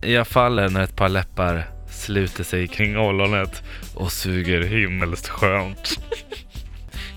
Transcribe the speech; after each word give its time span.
Jag 0.00 0.28
faller 0.28 0.68
när 0.68 0.82
ett 0.82 0.96
par 0.96 1.08
läppar 1.08 1.64
sluter 1.90 2.44
sig 2.44 2.68
kring 2.68 2.98
ollonet 2.98 3.62
och 3.94 4.12
suger 4.12 4.60
himmelskt 4.60 5.28
skönt. 5.28 6.00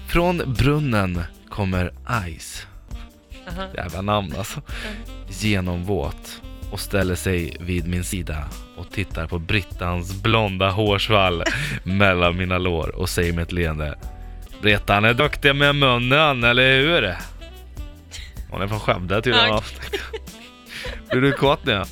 Från 0.07 0.53
brunnen 0.57 1.23
kommer 1.49 1.93
Ice, 2.39 2.67
jävla 3.75 4.01
namn 4.01 4.33
alltså, 4.37 4.61
genomvåt 5.29 6.41
och 6.71 6.79
ställer 6.79 7.15
sig 7.15 7.57
vid 7.59 7.87
min 7.87 8.03
sida 8.03 8.43
och 8.77 8.91
tittar 8.91 9.27
på 9.27 9.39
Brittans 9.39 10.23
blonda 10.23 10.69
hårsvall 10.69 11.43
mellan 11.83 12.37
mina 12.37 12.57
lår 12.57 12.95
och 12.95 13.09
säger 13.09 13.33
med 13.33 13.41
ett 13.41 13.51
leende 13.51 13.97
Brittan 14.61 15.05
är 15.05 15.13
duktig 15.13 15.55
med 15.55 15.75
munnen, 15.75 16.43
eller 16.43 16.79
hur? 16.79 17.15
Hon 18.49 18.61
är 18.61 18.67
från 18.67 18.79
Skövde 18.79 19.21
tydligen. 19.21 19.61
Blir 21.09 21.21
du 21.21 21.31
kåt 21.31 21.65
nu? 21.65 21.83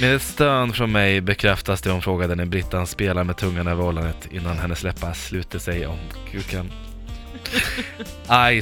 Med 0.00 0.14
ett 0.14 0.22
stön 0.22 0.72
från 0.72 0.92
mig 0.92 1.20
bekräftas 1.20 1.82
det 1.82 1.90
hon 1.90 2.02
frågade 2.02 2.34
när 2.34 2.44
Brittan 2.44 2.86
spelar 2.86 3.24
med 3.24 3.36
tungan 3.36 3.66
över 3.66 3.84
ollonet 3.84 4.28
innan 4.30 4.58
hennes 4.58 4.82
läppar 4.82 5.12
sluter 5.12 5.58
sig 5.58 5.86
om 5.86 5.98
kuken. 6.30 6.72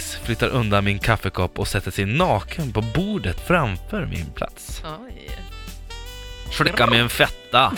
Ice 0.01 0.19
flyttar 0.25 0.49
undan 0.49 0.85
min 0.85 0.99
kaffekopp 0.99 1.59
och 1.59 1.69
sätter 1.69 1.91
sig 1.91 2.05
naken 2.05 2.73
på 2.73 2.83
bordet 2.83 3.47
framför 3.47 4.07
min 4.07 4.27
plats. 4.27 4.83
Oj. 5.05 5.31
Flicka 6.51 6.87
med 6.87 7.01
en 7.01 7.09
fetta. 7.09 7.73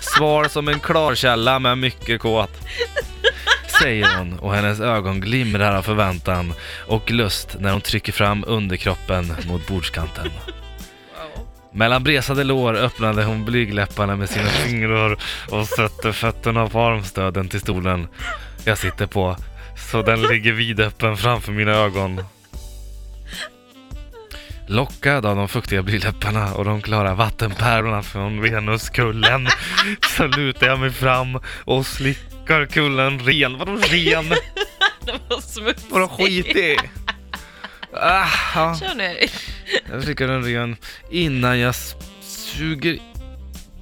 Svar 0.00 0.44
som 0.44 0.68
en 0.68 0.80
klarkälla 0.80 1.58
men 1.58 1.80
mycket 1.80 2.20
kåt. 2.20 2.60
Säger 3.80 4.18
hon 4.18 4.38
och 4.38 4.54
hennes 4.54 4.80
ögon 4.80 5.20
glimrar 5.20 5.74
av 5.76 5.82
förväntan 5.82 6.52
och 6.86 7.10
lust 7.10 7.56
när 7.60 7.72
hon 7.72 7.80
trycker 7.80 8.12
fram 8.12 8.44
underkroppen 8.46 9.34
mot 9.46 9.66
bordskanten. 9.66 10.30
Mellan 11.72 12.02
bresade 12.04 12.44
lår 12.44 12.74
öppnade 12.74 13.24
hon 13.24 13.44
blygläpparna 13.44 14.16
med 14.16 14.30
sina 14.30 14.48
fingrar 14.48 15.16
och 15.50 15.66
sätter 15.66 16.12
fötterna 16.12 16.68
på 16.68 16.80
armstöden 16.80 17.48
till 17.48 17.60
stolen 17.60 18.08
jag 18.64 18.78
sitter 18.78 19.06
på 19.06 19.36
så 19.90 20.02
den 20.02 20.22
ligger 20.22 20.52
vidöppen 20.52 21.16
framför 21.16 21.52
mina 21.52 21.72
ögon. 21.72 22.24
Lockad 24.66 25.26
av 25.26 25.36
de 25.36 25.48
fuktiga 25.48 25.82
blyläpparna 25.82 26.54
och 26.54 26.64
de 26.64 26.82
klara 26.82 27.14
vattenpärlorna 27.14 28.02
från 28.02 28.40
Venuskullen 28.42 29.48
så 30.16 30.26
lutar 30.26 30.66
jag 30.66 30.78
mig 30.78 30.90
fram 30.90 31.40
och 31.64 31.86
slickar 31.86 32.66
kullen 32.66 33.18
ren. 33.18 33.58
Vadå 33.58 33.72
ren? 33.76 34.28
Den 35.04 35.18
var 35.28 35.40
smutsig. 35.40 35.90
Vadå 35.90 36.08
skitig? 36.08 36.78
Ah, 37.92 38.26
ja. 38.54 38.76
Kör 38.80 38.94
nu 38.94 39.04
Erik. 39.04 39.32
Jag 39.90 40.02
slickar 40.02 40.28
den 40.28 40.44
ren 40.44 40.76
innan 41.10 41.58
jag 41.58 41.74
suger, 42.20 42.98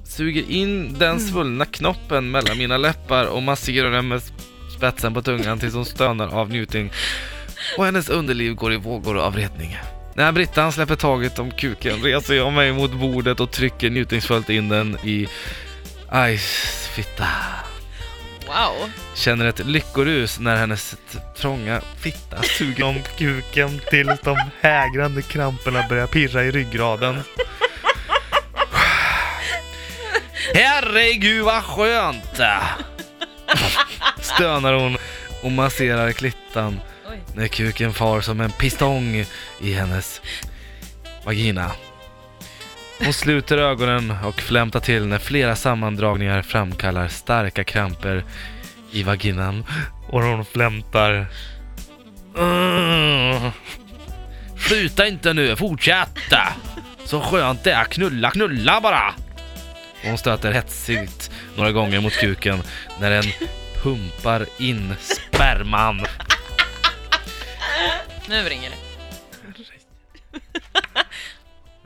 suger 0.03 0.51
in 0.51 0.99
den 0.99 1.19
svullna 1.19 1.65
knoppen 1.65 2.31
mellan 2.31 2.57
mina 2.57 2.77
läppar 2.77 3.25
och 3.25 3.43
masserar 3.43 3.91
den 3.91 4.07
med 4.07 4.21
spetsen 4.77 5.13
på 5.13 5.21
tungan 5.21 5.59
tills 5.59 5.73
hon 5.73 5.85
stönar 5.85 6.27
av 6.27 6.49
njutning 6.49 6.91
och 7.77 7.85
hennes 7.85 8.09
underliv 8.09 8.53
går 8.53 8.73
i 8.73 8.77
vågor 8.77 9.17
av 9.17 9.35
retning. 9.35 9.77
När 10.15 10.31
Brittan 10.31 10.71
släpper 10.71 10.95
taget 10.95 11.39
om 11.39 11.51
kuken 11.51 12.03
reser 12.03 12.33
jag 12.33 12.53
mig 12.53 12.73
mot 12.73 12.91
bordet 12.91 13.39
och 13.39 13.51
trycker 13.51 13.89
njutningsfullt 13.89 14.49
in 14.49 14.69
den 14.69 14.97
i 15.03 15.27
Ice 16.37 16.87
fitta. 16.95 17.27
Wow. 18.47 18.89
Känner 19.15 19.45
ett 19.45 19.65
lyckorus 19.65 20.39
när 20.39 20.55
hennes 20.55 20.95
trånga 21.37 21.81
fitta 21.99 22.43
suger 22.43 22.83
om 22.83 23.01
kuken 23.17 23.81
tills 23.89 24.19
de 24.23 24.37
hägrande 24.61 25.21
kramperna 25.21 25.85
börjar 25.89 26.07
pirra 26.07 26.43
i 26.43 26.51
ryggraden. 26.51 27.21
Herregud 30.53 31.45
vad 31.45 31.63
skönt! 31.63 32.39
Stönar 34.19 34.73
hon 34.73 34.97
och 35.41 35.51
masserar 35.51 36.11
klittan 36.11 36.79
när 37.35 37.47
kuken 37.47 37.93
far 37.93 38.21
som 38.21 38.41
en 38.41 38.51
pistong 38.51 39.25
i 39.61 39.73
hennes 39.73 40.21
vagina. 41.25 41.71
Hon 42.99 43.13
sluter 43.13 43.57
ögonen 43.57 44.13
och 44.23 44.41
flämtar 44.41 44.79
till 44.79 45.07
när 45.07 45.19
flera 45.19 45.55
sammandragningar 45.55 46.41
framkallar 46.41 47.07
starka 47.07 47.63
kramper 47.63 48.23
i 48.91 49.03
vaginan 49.03 49.65
och 50.09 50.23
hon 50.23 50.45
flämtar. 50.45 51.27
Uh, 52.37 53.51
Sluta 54.57 55.07
inte 55.07 55.33
nu, 55.33 55.55
fortsätt! 55.55 56.33
Så 57.05 57.21
skönt 57.21 57.63
det 57.63 57.71
är, 57.71 57.83
knulla, 57.83 58.31
knulla 58.31 58.81
bara! 58.81 59.13
Hon 60.03 60.17
stöter 60.17 60.51
hetsigt 60.51 61.31
några 61.55 61.71
gånger 61.71 62.01
mot 62.01 62.13
kuken 62.13 62.63
när 62.99 63.09
den 63.09 63.23
pumpar 63.83 64.45
in 64.57 64.95
sperman. 64.99 66.05
Nu 68.29 68.43
ringer 68.43 68.69
det. 68.69 68.86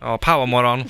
Ja, 0.01 0.17
powermorgon. 0.17 0.83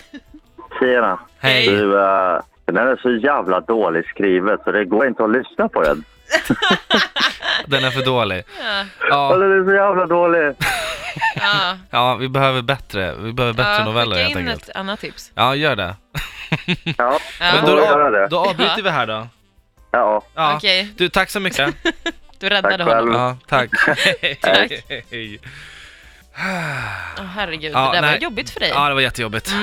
Tjena. 0.80 1.20
Hej. 1.40 1.68
Du, 1.68 1.86
uh, 1.96 2.40
den 2.66 2.78
här 2.78 2.86
är 2.88 2.98
så 3.02 3.12
jävla 3.12 3.60
dåligt 3.60 4.06
skrivet 4.08 4.60
så 4.64 4.72
det 4.72 4.86
går 4.86 5.08
inte 5.08 5.24
att 5.24 5.32
lyssna 5.32 5.70
på 5.70 5.82
den. 5.82 6.04
Den 7.66 7.84
är 7.84 7.92
för 7.92 8.06
dålig. 8.06 8.44
Ja. 8.64 8.86
Ja, 9.10 9.34
Eller 9.34 9.50
den 9.50 9.62
är 9.62 9.66
så 9.70 9.76
jävla 9.76 10.06
dålig. 10.06 10.54
Ja. 11.36 11.78
ja 11.90 12.16
vi 12.16 12.30
behöver 12.30 12.62
bättre. 12.62 13.16
Vi 13.20 13.34
behöver 13.34 13.54
bättre 13.58 13.72
ja, 13.72 13.86
noveller 13.86 14.16
skicka 14.16 14.28
helt 14.28 14.40
in 14.40 14.48
enkelt. 14.48 14.70
ett 14.70 14.76
annat 14.76 15.00
tips. 15.00 15.32
Ja, 15.36 15.56
gör 15.56 15.76
det. 15.76 15.96
Ja, 16.66 16.94
Ja. 16.98 17.20
Men 17.40 17.62
får 17.62 17.68
då, 17.68 17.78
göra 17.78 18.10
det. 18.10 18.28
då 18.28 18.40
avbryter 18.40 18.74
Ja. 18.78 18.84
vi 18.84 18.90
här 18.90 19.08
då. 19.08 19.28
ja. 19.92 20.22
Ja. 20.36 20.56
Okej, 20.56 20.94
Du, 20.98 21.10
tack 21.10 21.30
så 21.30 21.40
mycket. 21.40 21.76
du 22.40 22.50
räddade 22.50 22.78
Tack 22.78 22.88
själv. 22.88 23.08
honom. 23.14 23.22
Ja, 23.22 23.38
tack. 23.48 23.70
Tack. 24.42 24.72
Hej. 25.12 25.40
Åh, 26.38 27.26
herregud, 27.36 27.72
Ja, 27.74 27.80
det 27.80 27.98
där 27.98 28.02
var 28.02 28.10
nej. 28.10 28.20
jobbigt 28.24 28.50
för 28.50 28.60
dig. 28.60 28.70
Ja, 28.70 28.88
det 28.88 28.94
var 28.94 29.02
jättejobbigt. 29.02 29.54